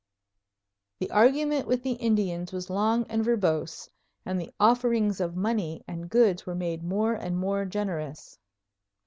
[0.97, 3.87] The argument with the Indians was long and verbose
[4.25, 8.39] and the offerings of money and goods were made more and more generous.